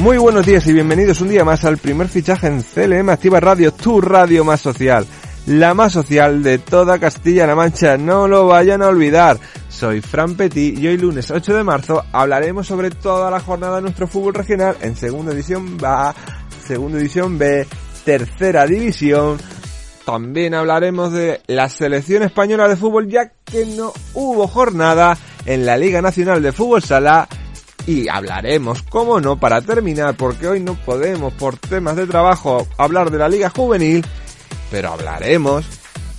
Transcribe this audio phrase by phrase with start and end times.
[0.00, 3.70] Muy buenos días y bienvenidos un día más al primer fichaje en CLM Activa Radio,
[3.70, 5.04] tu radio más social.
[5.44, 9.38] La más social de toda Castilla-La Mancha, no lo vayan a olvidar.
[9.68, 13.82] Soy Fran Petit y hoy lunes 8 de marzo hablaremos sobre toda la jornada de
[13.82, 16.14] nuestro fútbol regional en segunda edición A,
[16.66, 17.66] segunda edición B,
[18.02, 19.36] tercera división.
[20.06, 25.76] También hablaremos de la selección española de fútbol ya que no hubo jornada en la
[25.76, 27.28] Liga Nacional de Fútbol Sala
[27.90, 33.10] y hablaremos, como no, para terminar, porque hoy no podemos por temas de trabajo hablar
[33.10, 34.06] de la Liga Juvenil,
[34.70, 35.66] pero hablaremos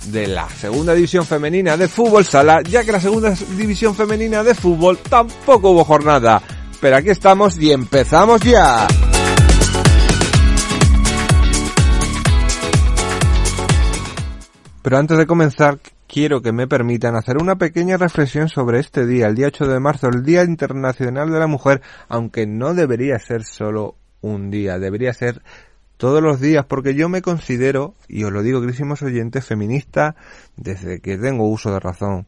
[0.06, 4.54] de la segunda división femenina de fútbol sala, ya que la segunda división femenina de
[4.54, 6.42] fútbol tampoco hubo jornada.
[6.78, 8.86] Pero aquí estamos y empezamos ya.
[14.82, 15.78] Pero antes de comenzar,
[16.12, 19.80] quiero que me permitan hacer una pequeña reflexión sobre este día, el día 8 de
[19.80, 25.14] marzo, el Día Internacional de la Mujer, aunque no debería ser solo un día, debería
[25.14, 25.40] ser
[25.96, 30.14] todos los días, porque yo me considero, y os lo digo, querísimos oyentes, feminista
[30.56, 32.26] desde que tengo uso de razón.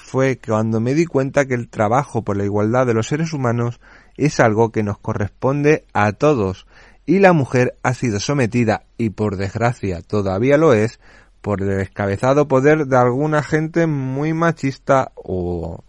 [0.00, 3.78] Fue cuando me di cuenta que el trabajo por la igualdad de los seres humanos
[4.16, 6.66] es algo que nos corresponde a todos,
[7.04, 10.98] y la mujer ha sido sometida, y por desgracia todavía lo es,
[11.40, 15.84] por el descabezado poder de alguna gente muy machista o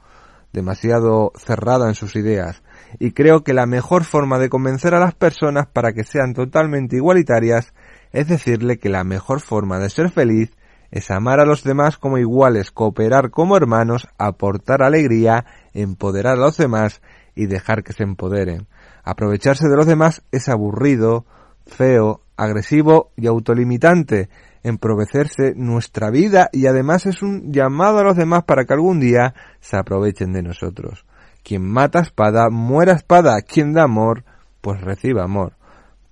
[0.53, 2.63] demasiado cerrada en sus ideas.
[2.99, 6.95] Y creo que la mejor forma de convencer a las personas para que sean totalmente
[6.95, 7.73] igualitarias
[8.11, 10.55] es decirle que la mejor forma de ser feliz
[10.91, 16.57] es amar a los demás como iguales, cooperar como hermanos, aportar alegría, empoderar a los
[16.57, 17.01] demás
[17.35, 18.67] y dejar que se empoderen.
[19.03, 21.25] Aprovecharse de los demás es aburrido,
[21.67, 24.29] feo, agresivo y autolimitante,
[24.63, 29.33] emprovecerse nuestra vida y además es un llamado a los demás para que algún día
[29.59, 31.05] se aprovechen de nosotros.
[31.43, 33.41] Quien mata espada, muera espada.
[33.41, 34.23] Quien da amor,
[34.61, 35.53] pues reciba amor.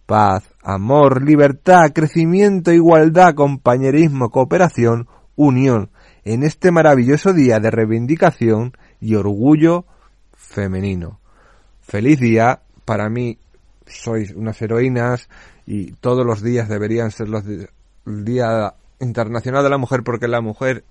[0.05, 5.91] Paz, amor, libertad, crecimiento, igualdad, compañerismo, cooperación, unión,
[6.23, 9.85] en este maravilloso día de reivindicación y orgullo
[10.33, 11.19] femenino.
[11.81, 13.37] Feliz día, para mí
[13.85, 15.29] sois unas heroínas
[15.65, 17.43] y todos los días deberían ser los,
[18.07, 20.85] Día Internacional de la Mujer porque la mujer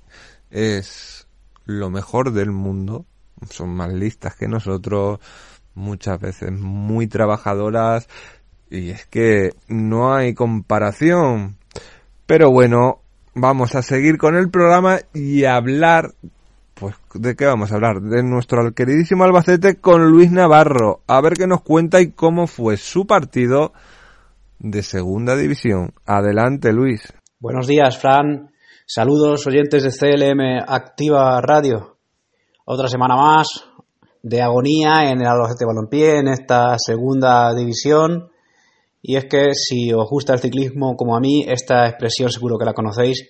[0.50, 1.26] es
[1.64, 3.06] lo mejor del mundo.
[3.50, 5.18] Son más listas que nosotros,
[5.74, 8.08] muchas veces muy trabajadoras
[8.70, 11.56] y es que no hay comparación.
[12.26, 13.00] Pero bueno,
[13.34, 16.14] vamos a seguir con el programa y hablar
[16.74, 18.02] pues, ¿de qué vamos a hablar?
[18.02, 21.00] De nuestro queridísimo Albacete con Luis Navarro.
[21.06, 23.72] A ver qué nos cuenta y cómo fue su partido
[24.58, 25.92] de Segunda División.
[26.04, 27.12] Adelante, Luis.
[27.38, 28.50] Buenos días, Fran.
[28.86, 31.96] Saludos, oyentes de CLM Activa Radio.
[32.64, 33.48] Otra semana más
[34.22, 38.30] de agonía en el Albacete Balompié, en esta Segunda División.
[39.02, 42.64] Y es que si os gusta el ciclismo como a mí, esta expresión seguro que
[42.64, 43.28] la conocéis.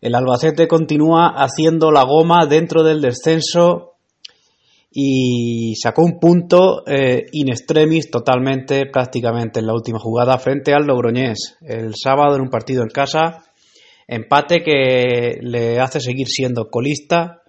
[0.00, 3.93] El Albacete continúa haciendo la goma dentro del descenso
[4.96, 10.86] y sacó un punto eh, in extremis totalmente, prácticamente en la última jugada frente al
[10.86, 13.42] Logroñés el sábado en un partido en casa.
[14.06, 17.42] Empate que le hace seguir siendo colista,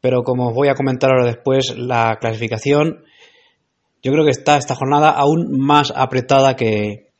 [0.00, 3.04] pero como os voy a comentar ahora después, la clasificación,
[4.02, 7.12] yo creo que está esta jornada aún más apretada que,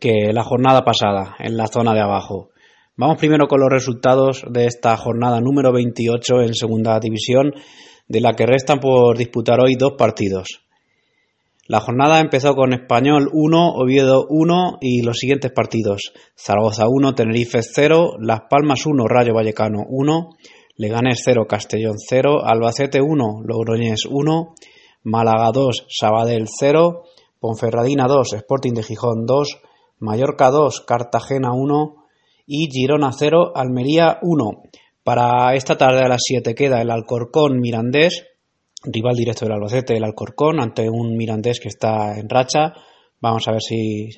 [0.00, 2.50] que la jornada pasada en la zona de abajo.
[2.94, 7.54] Vamos primero con los resultados de esta jornada número 28 en segunda división
[8.08, 10.62] de la que restan por disputar hoy dos partidos.
[11.66, 16.14] La jornada empezó con Español 1, Oviedo 1 y los siguientes partidos.
[16.34, 20.30] Zaragoza 1, Tenerife 0, Las Palmas 1, Rayo Vallecano 1,
[20.76, 24.54] Leganés 0, Castellón 0, Albacete 1, Logroñés 1,
[25.02, 27.02] Málaga 2, Sabadell 0,
[27.38, 29.60] Ponferradina 2, Sporting de Gijón 2,
[29.98, 31.96] Mallorca 2, Cartagena 1
[32.46, 34.62] y Girona 0, Almería 1.
[35.08, 38.26] Para esta tarde a las 7 queda el Alcorcón Mirandés,
[38.84, 42.74] rival directo del Albacete, el Alcorcón, ante un Mirandés que está en racha.
[43.18, 44.10] Vamos a ver si,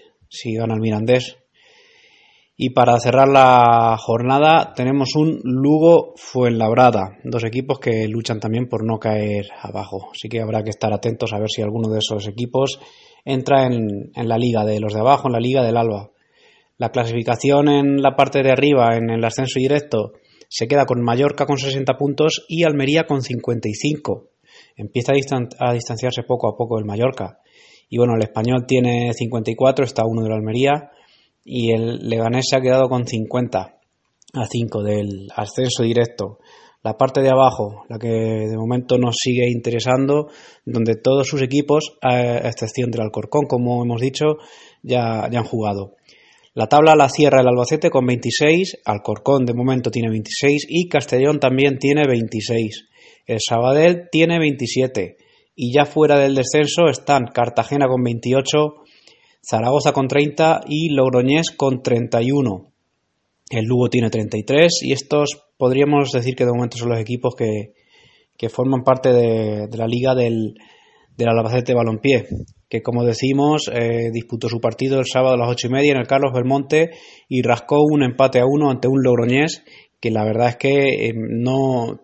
[0.56, 1.38] gana el Mirandés.
[2.56, 8.84] Y para cerrar la jornada tenemos un Lugo Fuenlabrada, dos equipos que luchan también por
[8.84, 10.08] no caer abajo.
[10.10, 12.80] Así que habrá que estar atentos a ver si alguno de esos equipos
[13.24, 16.10] entra en, la liga de los de abajo, en la liga del Alba.
[16.78, 20.14] La clasificación en la parte de arriba, en el ascenso directo,
[20.50, 24.30] se queda con Mallorca con 60 puntos y Almería con 55.
[24.76, 27.38] Empieza a, distanciarse poco a poco el Mallorca.
[27.88, 30.90] Y bueno, el español tiene 54, está uno de la Almería
[31.44, 36.40] y el Leganés se ha quedado con 50 a 5 del ascenso directo.
[36.82, 40.30] La parte de abajo, la que de momento nos sigue interesando,
[40.64, 44.38] donde todos sus equipos, a excepción del Alcorcón, como hemos dicho,
[44.82, 45.94] ya, ya han jugado.
[46.52, 51.38] La tabla la cierra el Albacete con 26, Alcorcón de momento tiene 26 y Castellón
[51.38, 52.88] también tiene 26.
[53.26, 55.16] El Sabadell tiene 27
[55.54, 58.58] y ya fuera del descenso están Cartagena con 28,
[59.48, 62.72] Zaragoza con 30 y Logroñés con 31.
[63.50, 67.74] El Lugo tiene 33 y estos podríamos decir que de momento son los equipos que,
[68.48, 70.54] forman parte de, la liga del,
[71.16, 72.26] del Albacete Balompié,
[72.68, 75.98] que como decimos eh, disputó su partido el sábado a las ocho y media en
[75.98, 76.90] el Carlos Belmonte
[77.28, 79.64] y rascó un empate a uno ante un Logroñés
[80.00, 82.00] que la verdad es que eh, no,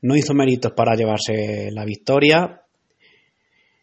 [0.00, 2.62] no hizo méritos para llevarse la victoria,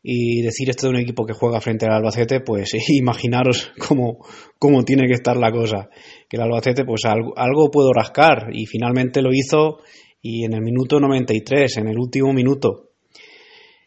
[0.05, 4.19] y decir esto de un equipo que juega frente al Albacete, pues imaginaros cómo,
[4.59, 5.89] cómo tiene que estar la cosa.
[6.27, 9.79] Que el Albacete, pues algo, algo puedo rascar y finalmente lo hizo
[10.21, 12.91] y en el minuto 93, en el último minuto,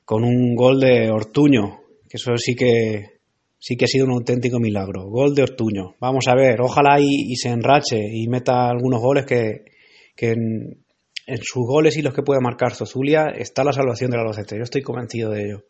[0.07, 3.17] con un gol de Ortuño, que eso sí que
[3.59, 5.11] sí que ha sido un auténtico milagro.
[5.11, 5.97] Gol de Ortuño.
[6.01, 9.65] Vamos a ver, ojalá y, se enrache y meta algunos goles que,
[10.15, 10.85] que en,
[11.43, 14.57] sus goles y los que pueda marcar Zozulia está la salvación del Albacete.
[14.57, 15.65] Yo estoy convencido de ello.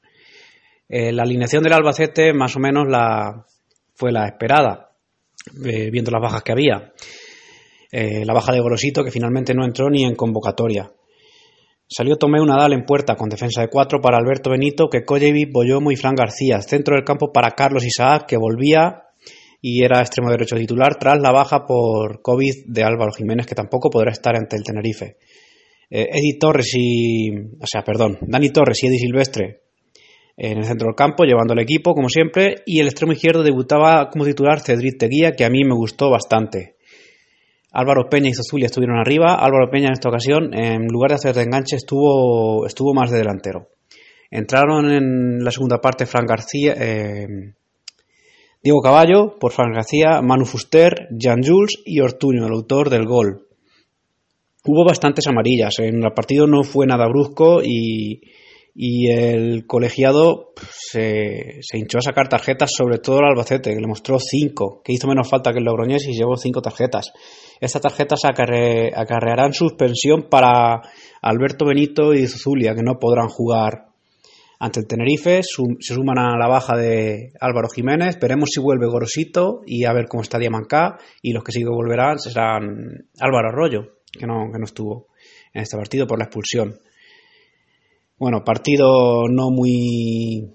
[0.87, 3.47] Eh, la alineación del Albacete más o menos la,
[3.95, 4.91] fue la esperada,
[5.65, 6.93] eh, viendo las bajas que había.
[7.91, 10.93] Eh, la baja de Gorosito, que finalmente no entró ni en convocatoria.
[11.89, 15.93] Salió Tomé Nadal en puerta con defensa de cuatro para Alberto Benito, que Kojevic, Boyomo
[15.93, 16.61] y Fran García.
[16.61, 19.05] Centro del campo para Carlos Isaac, que volvía
[19.61, 23.91] y era extremo derecho titular tras la baja por COVID de Álvaro Jiménez, que tampoco
[23.91, 25.17] podrá estar ante el Tenerife.
[25.89, 27.31] Eddie Torres y.
[27.31, 29.61] O sea, perdón, Dani Torres y Eddie Silvestre
[30.37, 34.11] en el centro del campo, llevando el equipo, como siempre, y el extremo izquierdo debutaba
[34.11, 36.76] como titular Cedric Teguía, que a mí me gustó bastante.
[37.77, 41.35] Álvaro Peña y Zozulia estuvieron arriba, Álvaro Peña en esta ocasión, en lugar de hacer
[41.35, 43.69] de enganche, estuvo, estuvo más de delantero.
[44.31, 47.27] Entraron en la segunda parte Fran García, eh,
[48.63, 53.47] Diego Caballo por Fran García, Manu Fuster, Jan Jules y Ortuño, el autor del gol.
[54.65, 58.23] Hubo bastantes amarillas, en el partido no fue nada brusco y,
[58.79, 64.19] y el colegiado se, hinchó a sacar tarjetas, sobre todo el Albacete, que le mostró
[64.19, 67.13] cinco, que hizo menos falta que el Logroñés y llevó cinco tarjetas.
[67.61, 70.83] Estas tarjetas acarrearán suspensión para
[71.23, 73.87] Alberto Benito y Zuzulia, que no podrán jugar
[74.59, 75.43] ante el Tenerife.
[75.43, 78.19] se suman a la baja de Álvaro Jiménez.
[78.21, 80.99] Veremos si vuelve Gorosito y a ver cómo está Diamancá.
[81.23, 85.09] Y los que sí volverán serán Álvaro Arroyo, que no, que no estuvo
[85.53, 86.79] en este partido por la expulsión.
[88.19, 90.53] Bueno, partido no muy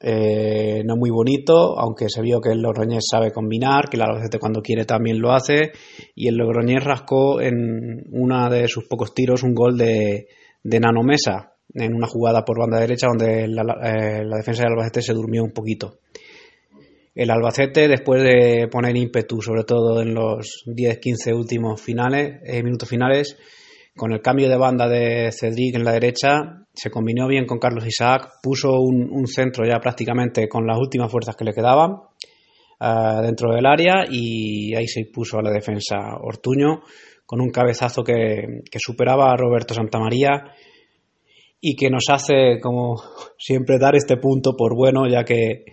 [0.00, 4.38] eh, no muy bonito, aunque se vio que el Logroñés sabe combinar, que el Albacete
[4.38, 5.72] cuando quiere también lo hace,
[6.14, 10.28] y el Logroñés rascó en una de sus pocos tiros un gol de,
[10.62, 15.02] de Nanomesa, en una jugada por banda derecha donde la, eh, la defensa del Albacete
[15.02, 15.98] se durmió un poquito.
[17.14, 22.88] El Albacete, después de poner ímpetu, sobre todo en los 10-15 últimos finales, eh, minutos
[22.88, 23.36] finales,
[23.98, 27.86] con el cambio de banda de Cedric en la derecha, se combinó bien con Carlos
[27.86, 31.96] Isaac, puso un, centro ya prácticamente con las últimas fuerzas que le quedaban
[32.80, 36.80] eh, dentro del área y ahí se puso a la defensa Ortuño
[37.26, 40.54] con un cabezazo que, superaba a Roberto Santamaría
[41.60, 42.94] y que nos hace, como
[43.36, 45.64] siempre, dar este punto por bueno, ya que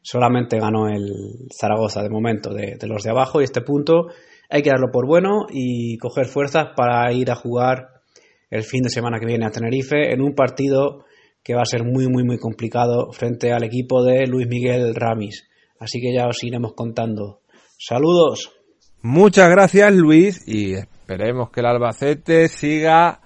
[0.00, 3.40] solamente ganó el Zaragoza de momento de los de abajo.
[3.40, 4.06] Y este punto
[4.52, 8.02] hay que darlo por bueno y coger fuerzas para ir a jugar
[8.50, 11.06] el fin de semana que viene a Tenerife en un partido
[11.42, 15.48] que va a ser muy muy muy complicado frente al equipo de Luis Miguel Ramis.
[15.80, 17.40] Así que ya os iremos contando.
[17.78, 18.52] Saludos.
[19.00, 23.22] Muchas gracias Luis y esperemos que el Albacete siga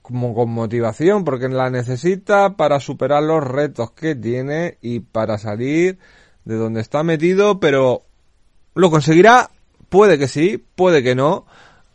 [0.00, 5.98] como con motivación porque la necesita para superar los retos que tiene y para salir
[6.44, 8.07] de donde está metido, pero
[8.78, 9.50] ¿Lo conseguirá?
[9.88, 11.46] Puede que sí, puede que no.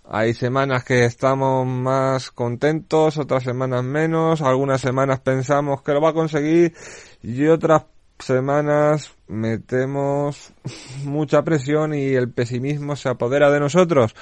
[0.03, 6.09] Hay semanas que estamos más contentos, otras semanas menos, algunas semanas pensamos que lo va
[6.09, 6.73] a conseguir
[7.21, 7.83] y otras
[8.19, 10.51] semanas metemos
[11.05, 14.13] mucha presión y el pesimismo se apodera de nosotros.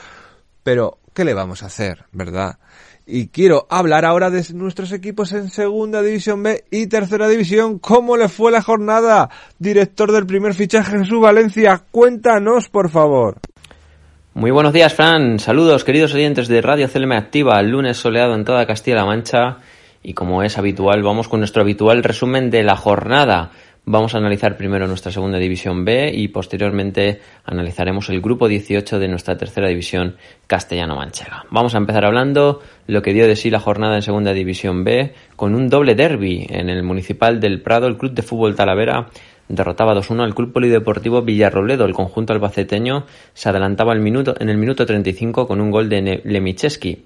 [0.61, 2.59] Pero, ¿qué le vamos a hacer, verdad?
[3.05, 7.79] Y quiero hablar ahora de nuestros equipos en Segunda División B y Tercera División.
[7.79, 9.29] ¿Cómo le fue la jornada?
[9.59, 13.37] Director del primer fichaje Jesús Valencia, cuéntanos, por favor.
[14.33, 15.39] Muy buenos días, Fran.
[15.39, 19.57] Saludos, queridos oyentes de Radio CLM Activa, lunes soleado en toda Castilla-La Mancha.
[20.03, 23.51] Y como es habitual, vamos con nuestro habitual resumen de la jornada.
[23.85, 29.07] Vamos a analizar primero nuestra segunda división B y posteriormente analizaremos el grupo 18 de
[29.07, 31.45] nuestra tercera división castellano-manchega.
[31.49, 35.15] Vamos a empezar hablando lo que dio de sí la jornada en segunda división B
[35.35, 37.87] con un doble derby en el municipal del Prado.
[37.87, 39.07] El club de fútbol Talavera
[39.47, 41.85] derrotaba 2-1 al club polideportivo Villarrobledo.
[41.85, 47.05] El conjunto albaceteño se adelantaba en el minuto 35 con un gol de Lemicheski.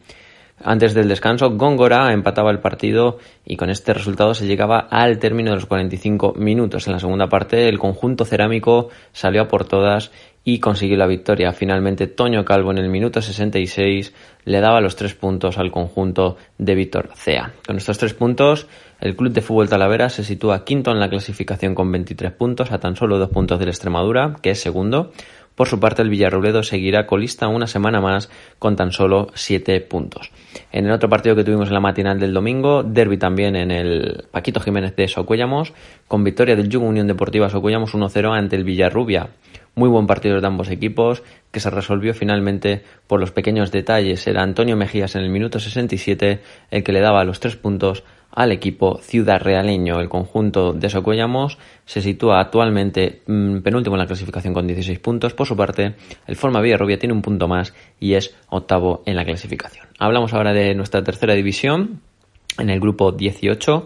[0.63, 5.51] Antes del descanso, Góngora empataba el partido y con este resultado se llegaba al término
[5.51, 6.87] de los 45 minutos.
[6.87, 10.11] En la segunda parte, el conjunto cerámico salió a por todas
[10.45, 11.51] y consiguió la victoria.
[11.51, 14.13] Finalmente, Toño Calvo en el minuto 66
[14.45, 17.51] le daba los tres puntos al conjunto de Víctor Cea.
[17.65, 18.67] Con estos tres puntos,
[19.01, 22.79] el Club de Fútbol Talavera se sitúa quinto en la clasificación con 23 puntos, a
[22.79, 25.11] tan solo dos puntos de la Extremadura, que es segundo.
[25.55, 30.31] Por su parte, el Villarrobledo seguirá colista una semana más con tan solo 7 puntos.
[30.71, 34.25] En el otro partido que tuvimos en la matinal del domingo, derby también en el
[34.31, 35.73] Paquito Jiménez de Socuellamos,
[36.07, 39.29] con victoria del Yugo Unión Deportiva Socuellamos 1-0 ante el Villarrubia.
[39.75, 44.27] Muy buen partido de ambos equipos, que se resolvió finalmente por los pequeños detalles.
[44.27, 48.03] Era Antonio Mejías en el minuto 67 el que le daba los tres puntos
[48.35, 49.99] al equipo ciudad realeño.
[49.99, 55.33] El conjunto de Socuellamos se sitúa actualmente mm, penúltimo en la clasificación con 16 puntos.
[55.33, 55.95] Por su parte,
[56.27, 59.87] el Forma Villarrubia tiene un punto más y es octavo en la clasificación.
[59.97, 62.01] Hablamos ahora de nuestra tercera división
[62.59, 63.85] en el grupo 18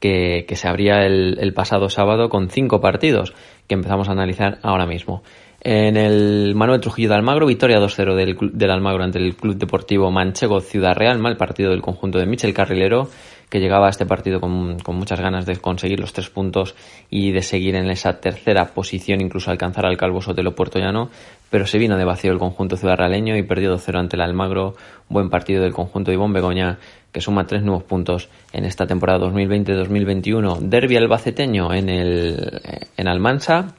[0.00, 3.34] que, se abría el, pasado sábado con cinco partidos
[3.66, 5.22] que empezamos a analizar ahora mismo.
[5.60, 10.08] En el Manuel Trujillo de Almagro, victoria 2-0 del, del, Almagro ante el Club Deportivo
[10.12, 13.08] Manchego Ciudad Real, mal partido del conjunto de Michel Carrilero,
[13.48, 16.74] que llegaba a este partido con, muchas ganas de conseguir los tres puntos
[17.10, 21.10] y de seguir en esa tercera posición, incluso alcanzar al Calvo Sotelo Puertollano,
[21.50, 24.74] pero se vino de vacío el conjunto ciudadraleño y perdió 2-0 ante el Almagro,
[25.08, 26.78] buen partido del conjunto de Ivón Begoña,
[27.10, 30.58] que suma tres nuevos puntos en esta temporada 2020-2021.
[30.60, 32.60] Derby albaceteño en, el,
[32.96, 33.74] en Almansa,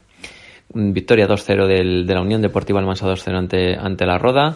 [0.74, 1.68] victoria 2-0
[2.06, 4.56] de la Unión Deportiva Almansa 2-0 ante, ante la Roda,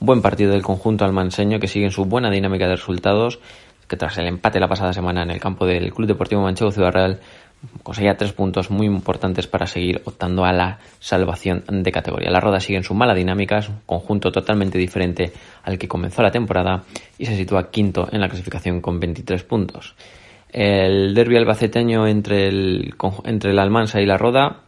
[0.00, 3.40] buen partido del conjunto almanseño que sigue en su buena dinámica de resultados
[3.96, 7.20] tras el empate la pasada semana en el campo del Club Deportivo Manchego Ciudad Real
[7.82, 12.30] conseguía tres puntos muy importantes para seguir optando a la salvación de categoría.
[12.30, 15.32] La Roda sigue en su mala dinámica, es un conjunto totalmente diferente
[15.62, 16.84] al que comenzó la temporada
[17.18, 19.94] y se sitúa quinto en la clasificación con 23 puntos.
[20.50, 24.63] El derbi albaceteño entre el, entre Almansa y la Roda,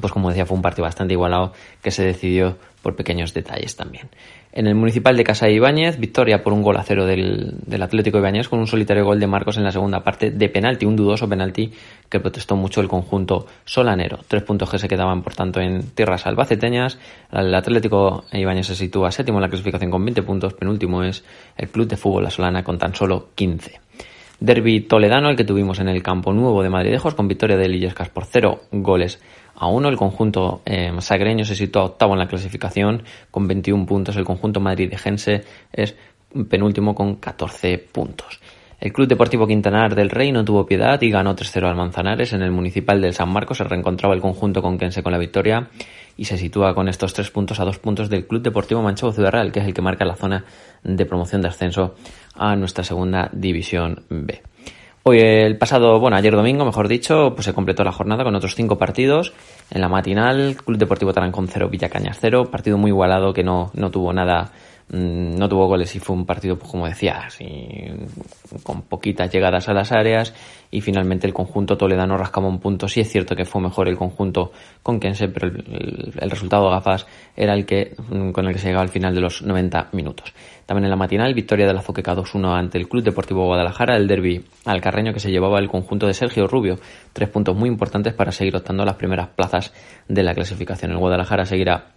[0.00, 4.08] pues como decía, fue un partido bastante igualado que se decidió por pequeños detalles también.
[4.54, 8.18] En el Municipal de Casa Ibáñez, victoria por un gol a cero del, del Atlético
[8.18, 11.26] Ibáñez con un solitario gol de Marcos en la segunda parte de penalti, un dudoso
[11.26, 11.72] penalti
[12.10, 14.18] que protestó mucho el conjunto solanero.
[14.28, 16.98] Tres puntos que se quedaban, por tanto, en tierras albaceteñas.
[17.32, 21.24] El Atlético Ibáñez se sitúa séptimo en la clasificación con 20 puntos, penúltimo es
[21.56, 23.80] el Club de Fútbol La Solana con tan solo 15.
[24.38, 28.08] Derby toledano, el que tuvimos en el Campo Nuevo de Madridejos, con victoria de Lillescas
[28.08, 29.22] por cero goles
[29.54, 29.88] a uno.
[29.88, 34.16] El conjunto eh, sagreño se sitúa octavo en la clasificación con 21 puntos.
[34.16, 35.96] El conjunto madridejense es
[36.48, 38.40] penúltimo con 14 puntos.
[38.82, 42.32] El Club Deportivo Quintanar del Rey no tuvo piedad y ganó 3-0 al Manzanares.
[42.32, 45.68] En el municipal del San Marcos se reencontraba el conjunto con Quense con la victoria
[46.16, 49.30] y se sitúa con estos tres puntos a dos puntos del Club Deportivo Manchego Ciudad
[49.30, 50.44] Real, que es el que marca la zona
[50.82, 51.94] de promoción de ascenso
[52.34, 54.42] a nuestra segunda división B.
[55.04, 58.54] Hoy, el pasado, bueno, ayer domingo, mejor dicho, pues se completó la jornada con otros
[58.54, 59.32] cinco partidos.
[59.72, 63.90] En la matinal, Club Deportivo Tarancón 0, Villacañas 0, partido muy igualado que no, no
[63.90, 64.52] tuvo nada
[64.92, 67.46] Mm, no tuvo goles y fue un partido, pues, como decía, así,
[68.62, 70.34] con poquitas llegadas a las áreas
[70.70, 72.88] y finalmente el conjunto toledano rascaba un punto.
[72.88, 77.06] Sí es cierto que fue mejor el conjunto con Kense, pero el, resultado de gafas
[77.34, 77.94] era el que
[78.32, 80.34] con el que se llegaba al final de los 90 minutos.
[80.72, 84.08] También en la matinal, victoria de la Zoqueca 2-1 ante el Club Deportivo Guadalajara, el
[84.08, 86.78] derby al Carreño que se llevaba el conjunto de Sergio Rubio.
[87.12, 89.74] Tres puntos muy importantes para seguir optando las primeras plazas
[90.08, 90.92] de la clasificación.
[90.92, 91.88] El Guadalajara seguirá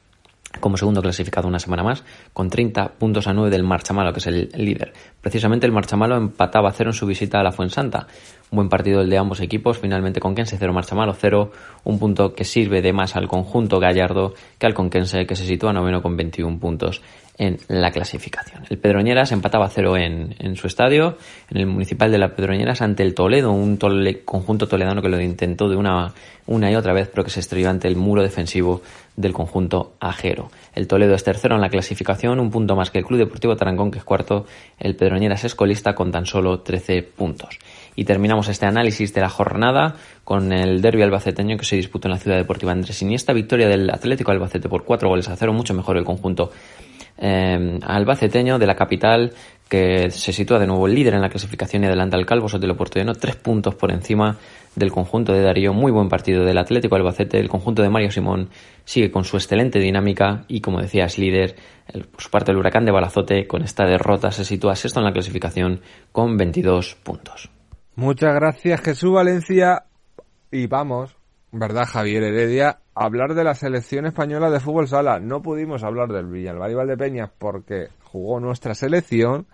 [0.60, 4.28] como segundo clasificado una semana más, con 30 puntos a 9 del Marchamalo, que es
[4.28, 4.94] el, líder.
[5.22, 8.08] Precisamente el Marchamalo empataba a cero en su visita a la Fuensanta.
[8.52, 11.52] Un buen partido el de ambos equipos, finalmente Conquense 0 Marchamalo 0,
[11.84, 15.74] un punto que sirve de más al conjunto gallardo que al Conquense, que se sitúa
[15.74, 17.02] noveno con 21 puntos
[17.38, 18.64] en la clasificación.
[18.70, 21.18] El Pedroñeras empataba a cero en, en, su estadio,
[21.50, 23.78] en el municipal de la Pedroñeras, ante el Toledo, un
[24.24, 26.14] conjunto toledano que lo intentó de una,
[26.48, 28.82] una y otra vez, pero que se estrelló ante el muro defensivo
[29.16, 30.50] del conjunto ajero.
[30.74, 33.92] El Toledo es tercero en la clasificación, un punto más que el Club Deportivo Tarancón,
[33.92, 34.46] que es cuarto.
[34.80, 37.60] El Pedroñeras es colista con tan solo 13 puntos.
[37.96, 42.14] Y terminamos este análisis de la jornada con el derby albaceteño que se disputó en
[42.14, 43.32] la Ciudad Deportiva Andrés Iniesta.
[43.32, 46.52] Victoria del Atlético Albacete por cuatro goles a cero, mucho mejor el conjunto
[47.18, 49.34] eh, albaceteño de la capital
[49.70, 53.16] que se sitúa de nuevo líder en la clasificación y adelanta al Calvo Sotelo Portollano,
[53.16, 54.38] tres puntos por encima
[54.76, 55.74] del conjunto de Darío.
[55.74, 57.40] Muy buen partido del Atlético Albacete.
[57.40, 58.50] El conjunto de Mario Simón
[58.84, 61.56] sigue con su excelente dinámica y, como decía, es líder.
[62.12, 65.14] por su parte, el Huracán de Balazote, con esta derrota, se sitúa sexto en la
[65.14, 67.50] clasificación con 22 puntos.
[67.96, 69.86] Muchas gracias, Jesús Valencia.
[70.52, 71.16] Y vamos,
[71.52, 72.80] ¿verdad, Javier Heredia?
[72.96, 75.20] hablar de la selección española de fútbol sala.
[75.20, 79.48] No pudimos hablar del Villalba de Peñas porque jugó nuestra selección.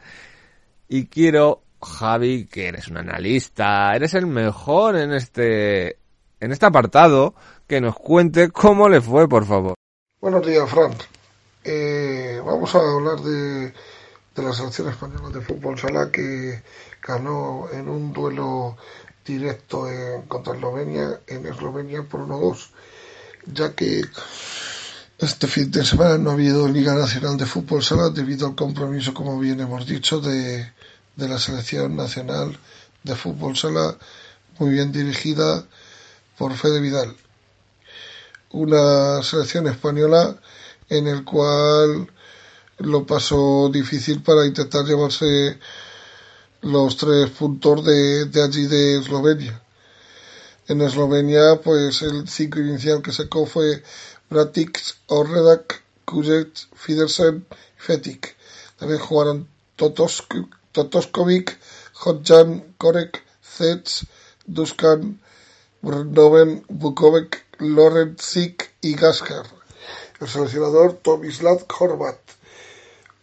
[0.88, 5.98] Y quiero, Javi, que eres un analista, eres el mejor en este,
[6.40, 7.36] en este apartado,
[7.68, 9.74] que nos cuente cómo le fue, por favor.
[10.20, 10.98] Buenos días, Frank.
[11.64, 13.74] Eh, vamos a hablar de,
[14.36, 16.64] de la selección española de fútbol sala que
[17.02, 18.78] ganó en un duelo
[19.26, 22.70] directo en, contra Eslovenia, en Eslovenia por 1-2
[23.46, 24.02] ya que
[25.20, 29.14] este fin de semana no ha habido Liga Nacional de Fútbol Sala debido al compromiso,
[29.14, 30.72] como bien hemos dicho, de,
[31.16, 32.58] de la Selección Nacional
[33.04, 33.98] de Fútbol Sala,
[34.60, 35.66] muy bien dirigida
[36.38, 37.16] por Fede Vidal.
[38.52, 40.36] Una selección española
[40.90, 42.12] en el cual
[42.80, 45.58] lo pasó difícil para intentar llevarse
[46.62, 49.62] los tres puntos de, allí de Eslovenia
[50.68, 53.84] en Eslovenia, pues el 5 inicial que sacó fue
[54.30, 58.36] Bratic, Orredak, Kujet, Fidersen y Fetik.
[58.80, 59.48] También jugaron
[60.72, 61.58] Totoskovic,
[62.04, 64.06] Hodjan, Korek, Zets,
[64.46, 65.20] Duskan,
[65.82, 69.46] Brnoven, Bukovic, Lorenzik y Gaskar.
[70.20, 72.20] El seleccionador Tomislav Horvat.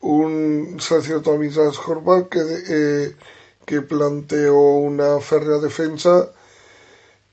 [0.00, 3.16] Un seleccionador Tomislav Horvat que, eh,
[3.64, 6.30] que planteó una férrea defensa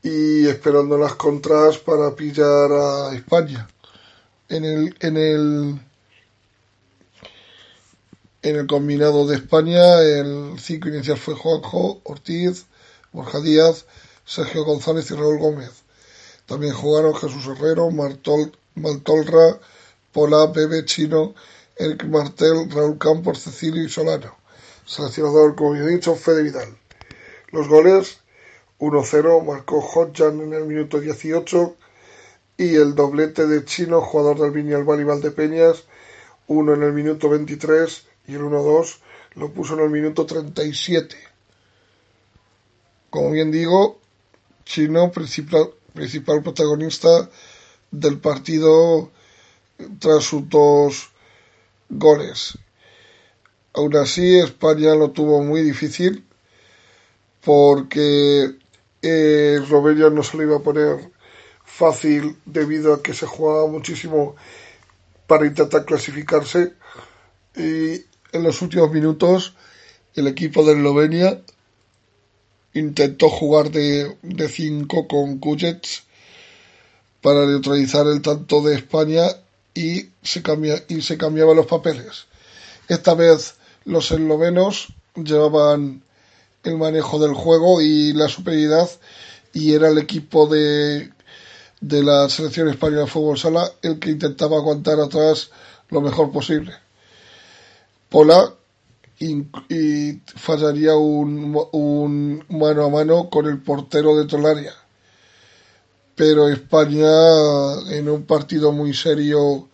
[0.04, 3.68] y esperando las contras para pillar a España.
[4.48, 5.80] En el, en el,
[8.46, 12.68] en el combinado de España, el 5 inicial fue Juanjo, Ortiz,
[13.12, 13.86] Borja Díaz,
[14.24, 15.72] Sergio González y Raúl Gómez.
[16.46, 19.58] También jugaron Jesús Herrero, Martol, Maltolra,
[20.14, 21.34] Pola, Bebe Chino,
[21.76, 24.36] Eric Martel, Raúl Campos, Cecilio y Solano.
[24.86, 26.78] Seleccionador, como he dicho, Fede Vidal.
[27.50, 28.20] Los goles
[28.80, 31.76] 1-0 marcó Hodjan en el minuto 18
[32.58, 35.86] y el doblete de Chino, jugador del Viñalbal y Valdepeñas,
[36.46, 38.98] uno en el minuto 23 y el 1-2
[39.36, 41.16] lo puso en el minuto 37.
[43.10, 44.00] Como bien digo,
[44.66, 47.30] Chino, principal, principal protagonista
[47.92, 49.12] del partido
[50.00, 51.10] tras sus dos
[51.90, 52.58] goles.
[53.74, 56.26] Aún así, España lo tuvo muy difícil
[57.44, 58.56] porque
[59.02, 61.12] eh, no se lo iba a poner
[61.64, 64.36] fácil debido a que se jugaba muchísimo
[65.28, 66.74] para intentar clasificarse
[67.56, 69.54] y en los últimos minutos
[70.16, 71.42] el equipo de Eslovenia
[72.74, 74.16] intentó jugar de
[74.50, 76.04] 5 con Kujets
[77.22, 79.24] para neutralizar el tanto de España
[79.74, 82.28] y se, cambia, y se cambiaban los papeles.
[82.88, 86.04] Esta vez los eslovenos llevaban
[86.64, 88.90] el manejo del juego y la superioridad
[89.54, 91.12] y era el equipo de,
[91.82, 95.52] de la selección española de fútbol sala el que intentaba aguantar atrás
[95.90, 96.85] lo mejor posible.
[98.16, 98.50] Pola
[99.20, 104.74] y, fallaría un, un, mano a mano con el portero de Tolaria.
[106.16, 107.12] Pero España,
[107.90, 109.68] en un partido muy serio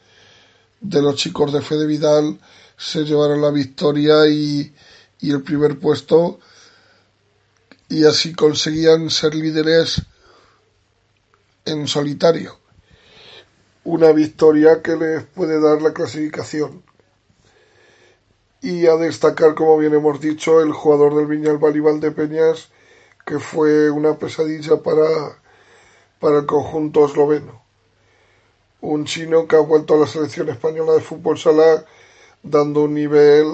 [0.79, 2.39] de los chicos de Fede Vidal,
[2.75, 4.73] se llevaron la victoria y
[5.21, 6.39] el primer puesto
[7.89, 10.01] y así conseguían ser líderes
[11.65, 12.57] en solitario.
[13.83, 16.81] Una victoria que les puede dar la clasificación.
[18.61, 22.69] Y a destacar, como bien hemos dicho, el jugador del Viñalbal de Peñas,
[23.25, 25.07] que fue una pesadilla para,
[26.19, 27.61] para el conjunto esloveno.
[28.81, 31.85] un chino que ha vuelto a la selección española de fútbol sala
[32.43, 33.45] dando un nivel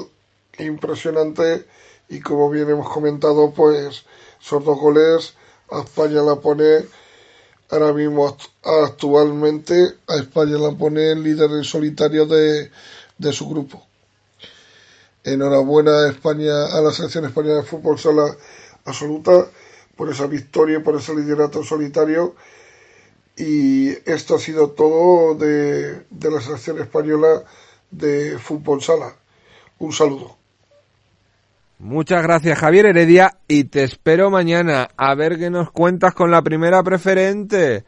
[0.60, 1.66] impresionante
[2.10, 4.06] y como bien hemos comentado pues
[4.42, 5.34] esos dos goles
[5.70, 6.86] a España la pone
[7.70, 12.72] ahora mismo actualmente a España la pone líder en solitario de,
[13.18, 13.86] de su grupo
[15.28, 18.36] enhorabuena a España a la selección española de fútbol sala
[18.86, 19.46] absoluta
[19.96, 22.36] por esa victoria por ese liderato solitario
[23.36, 27.44] y esto ha sido todo de, de la selección española
[27.92, 29.16] de fútbol sala.
[29.78, 30.36] Un saludo.
[31.80, 36.42] Muchas gracias Javier Heredia y te espero mañana a ver qué nos cuentas con la
[36.42, 37.86] primera preferente.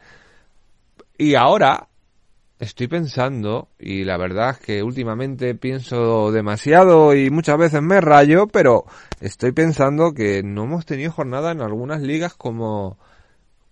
[1.18, 1.88] Y ahora
[2.60, 8.46] estoy pensando, y la verdad es que últimamente pienso demasiado y muchas veces me rayo,
[8.46, 8.84] pero
[9.20, 12.98] estoy pensando que no hemos tenido jornada en algunas ligas como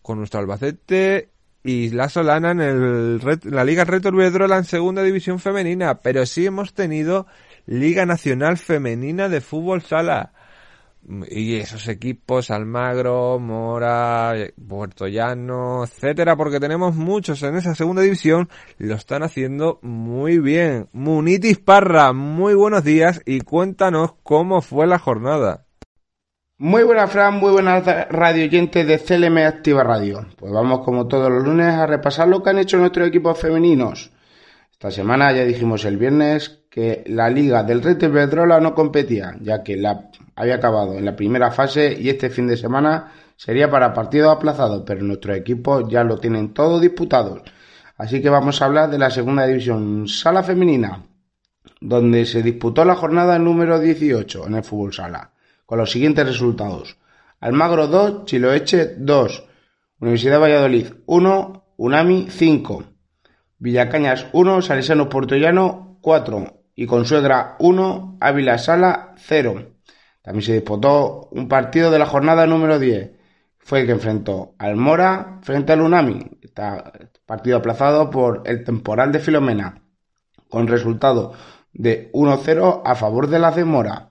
[0.00, 1.28] con nuestro Albacete
[1.62, 6.46] y la Solana en el, la Liga Reto Urbedrola en segunda división femenina, pero sí
[6.46, 7.26] hemos tenido
[7.66, 10.32] Liga Nacional Femenina de Fútbol Sala.
[11.28, 14.34] Y esos equipos, Almagro, Mora,
[14.68, 20.88] Puerto Llano, etcétera, porque tenemos muchos en esa segunda división, lo están haciendo muy bien.
[20.92, 25.64] Munitis Parra, muy buenos días y cuéntanos cómo fue la jornada.
[26.60, 30.26] Muy buenas, Fran, muy buenas radio oyentes de CLM Activa Radio.
[30.36, 34.10] Pues vamos como todos los lunes a repasar lo que han hecho nuestros equipos femeninos.
[34.72, 39.62] Esta semana ya dijimos el viernes que la liga del Rete Pedrola no competía, ya
[39.62, 43.92] que la había acabado en la primera fase y este fin de semana sería para
[43.92, 47.42] partidos aplazados, pero nuestros equipos ya lo tienen todo disputado.
[47.96, 51.02] Así que vamos a hablar de la segunda división sala femenina,
[51.80, 55.32] donde se disputó la jornada número 18 en el fútbol sala
[55.66, 56.96] con los siguientes resultados.
[57.40, 59.44] Almagro 2, Chiloeche 2,
[59.98, 62.84] Universidad de Valladolid 1, Unami 5,
[63.58, 69.77] Villacañas 1, Salesiano Portollano 4 y Consuegra 1, Ávila Sala 0.
[70.28, 73.12] También se disputó un partido de la jornada número 10.
[73.56, 76.22] Fue el que enfrentó al Mora frente al Unami.
[76.42, 76.92] Está
[77.24, 79.80] partido aplazado por el temporal de Filomena,
[80.50, 81.32] con resultado
[81.72, 84.10] de 1-0 a favor de la de Mora.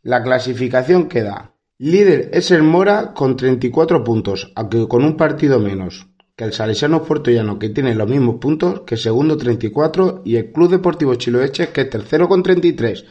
[0.00, 6.08] La clasificación queda: líder es el Mora con 34 puntos, aunque con un partido menos
[6.34, 10.70] que el Salesiano Puertollano que tiene los mismos puntos que segundo 34 y el Club
[10.70, 13.04] Deportivo Chiloeche que es tercero con 33.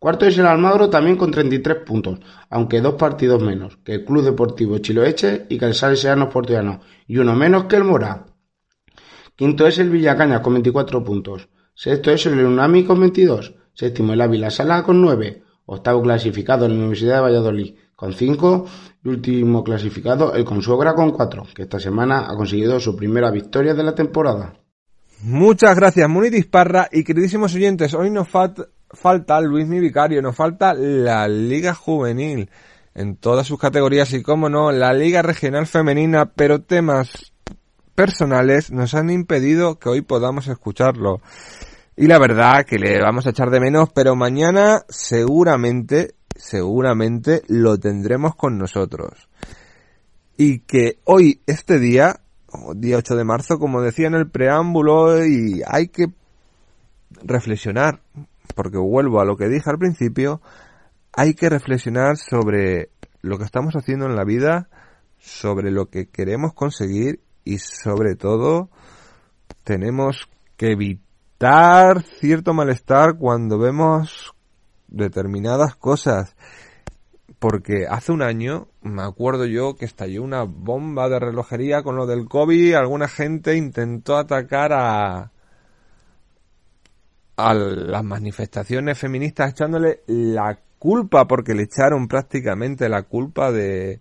[0.00, 4.24] Cuarto es el Almagro también con 33 puntos, aunque dos partidos menos que el Club
[4.24, 8.24] Deportivo Chiloeche y que el Salesiano Puertollano y uno menos que el Mora.
[9.36, 11.50] Quinto es el Villacaña con 24 puntos.
[11.74, 13.54] Sexto es el Unami con 22.
[13.74, 18.66] Séptimo el Ávila Sala con 9 octavo clasificado en la Universidad de Valladolid con 5
[19.04, 23.74] y último clasificado el Consuegra con 4, que esta semana ha conseguido su primera victoria
[23.74, 24.54] de la temporada.
[25.20, 28.64] Muchas gracias, Muni Disparra y queridísimos oyentes, hoy nos falta
[29.42, 32.50] Luis Mi Vicario, nos falta la Liga Juvenil
[32.94, 37.32] en todas sus categorías y, como no, la Liga Regional Femenina, pero temas
[37.94, 41.20] personales nos han impedido que hoy podamos escucharlo.
[41.96, 47.78] Y la verdad que le vamos a echar de menos, pero mañana seguramente, seguramente lo
[47.78, 49.28] tendremos con nosotros.
[50.36, 52.20] Y que hoy, este día,
[52.74, 56.06] día 8 de marzo, como decía en el preámbulo, y hay que
[57.22, 58.00] reflexionar,
[58.54, 60.40] porque vuelvo a lo que dije al principio,
[61.12, 62.90] hay que reflexionar sobre
[63.22, 64.68] lo que estamos haciendo en la vida,
[65.18, 68.70] sobre lo que queremos conseguir y sobre todo
[69.64, 74.34] tenemos que evitar cierto malestar cuando vemos
[74.88, 76.36] determinadas cosas.
[77.38, 82.06] Porque hace un año, me acuerdo yo que estalló una bomba de relojería con lo
[82.06, 85.32] del COVID, alguna gente intentó atacar a,
[87.48, 94.00] a las manifestaciones feministas echándole la culpa, porque le echaron prácticamente la culpa de,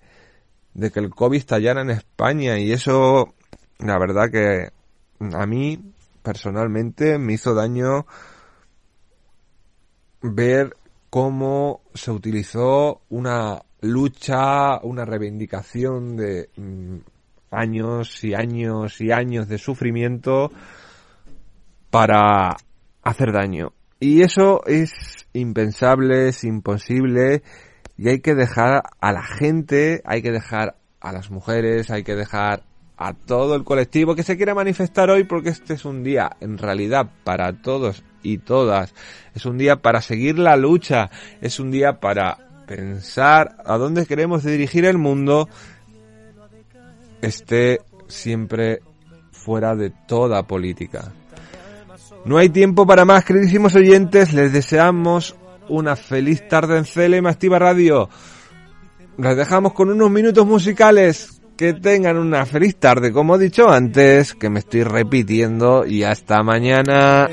[0.74, 2.58] de que el COVID estallara en España.
[2.60, 3.34] Y eso,
[3.80, 4.70] la verdad que
[5.36, 5.80] a mí
[6.22, 8.06] personalmente me hizo daño
[10.22, 10.76] ver
[11.10, 16.98] cómo se utilizó una lucha, una reivindicación de mm,
[17.52, 20.52] años y años y años de sufrimiento
[21.90, 22.56] para
[23.04, 23.74] hacer daño.
[24.00, 24.92] Y eso es
[25.34, 27.44] impensable, es imposible
[27.98, 32.16] y hay que dejar a la gente, hay que dejar a las mujeres, hay que
[32.16, 32.64] dejar
[32.98, 36.58] a todo el colectivo que se quiere manifestar hoy porque este es un día en
[36.58, 38.94] realidad para todos y todas.
[39.36, 41.10] Es un día para seguir la lucha,
[41.42, 45.50] es un día para pensar a dónde queremos dirigir el mundo
[47.22, 48.80] esté siempre
[49.32, 51.12] fuera de toda política.
[52.26, 54.34] No hay tiempo para más, queridísimos oyentes.
[54.34, 55.36] Les deseamos
[55.68, 58.10] una feliz tarde en CLM Activa Radio.
[59.18, 61.36] Les dejamos con unos minutos musicales.
[61.58, 66.42] Que tengan una feliz tarde, como he dicho antes, que me estoy repitiendo y hasta
[66.42, 67.28] mañana.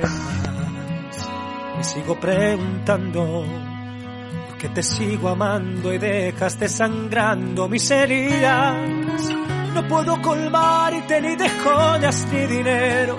[1.76, 3.44] Me sigo preguntando
[4.58, 8.74] qué te sigo amando y dejas desangrando mis heridas.
[9.74, 13.16] No puedo colmarte ni de joyas ni dinero,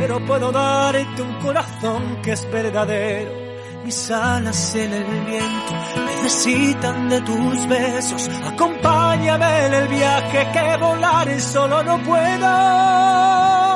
[0.00, 3.50] pero puedo darte un corazón que es verdadero
[3.84, 5.72] mis alas en el viento
[6.06, 8.30] necesitan de tus besos.
[8.44, 13.69] Acompáñame en el viaje que volar solo no puedo.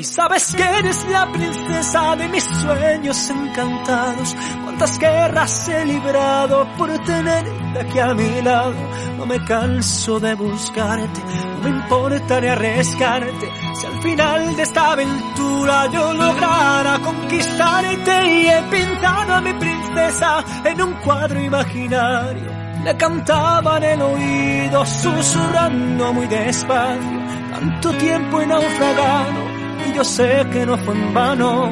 [0.00, 4.34] Y sabes que eres la princesa de mis sueños encantados.
[4.64, 8.72] Cuántas guerras he librado por tenerte aquí a mi lado.
[9.18, 13.52] No me canso de buscarte, no me importa ni arriesgarte.
[13.74, 20.42] Si al final de esta aventura yo lograra conquistarte y he pintado a mi princesa
[20.64, 22.50] en un cuadro imaginario.
[22.84, 27.20] Le cantaba en el oído, susurrando muy despacio.
[27.50, 29.49] Tanto tiempo he naufragado
[29.88, 31.70] y yo sé que no fue en vano.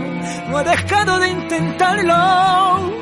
[0.49, 2.93] No he dejado de intentarlo,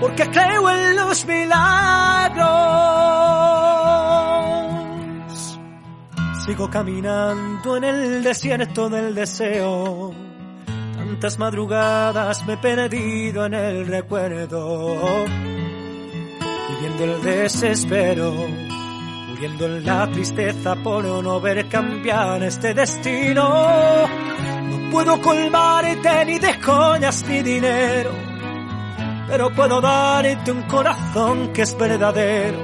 [0.00, 2.40] porque creo en los milagros.
[6.46, 10.12] Sigo caminando en el desierto del deseo.
[10.96, 15.24] Tantas madrugadas me he perdido en el recuerdo,
[16.68, 18.70] viviendo el desespero
[19.40, 24.09] muriendo en la tristeza por no ver cambiar este destino.
[24.90, 28.10] Puedo colmarte ni de joyas ni dinero,
[29.28, 32.58] pero puedo darte un corazón que es verdadero.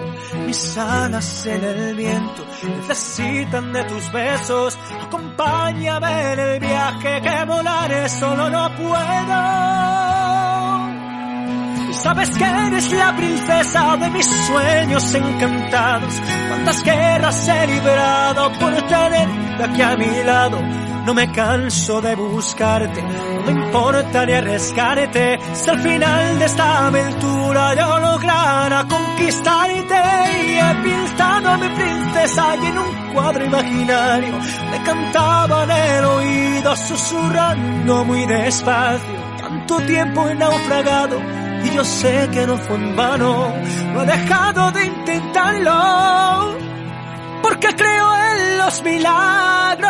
[0.45, 4.77] Mis alas en el viento necesitan de tus besos.
[5.07, 9.87] Acompáñame en el viaje que volaré solo no puedo.
[11.93, 16.15] Sabes que eres la princesa de mis sueños encantados.
[16.49, 20.86] Cuántas guerras he librado por tenerte aquí a mi lado.
[21.07, 25.39] No me canso de buscarte, no me importa ni arriesgarte.
[25.55, 30.03] Si al final de esta aventura yo lograra conquistarte
[30.43, 34.35] y he pintado a mi princesa y en un cuadro imaginario
[34.73, 39.17] me cantaba en el oído susurrando muy despacio.
[39.39, 41.21] Tanto tiempo he naufragado
[41.65, 43.55] y yo sé que no fue en vano,
[43.93, 46.59] no he dejado de intentarlo,
[47.49, 49.87] porque creo en los milagros.